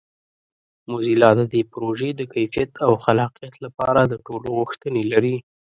[0.89, 5.35] موزیلا د دې پروژې د کیفیت او خلاقیت لپاره د ټولو غوښتنې لري.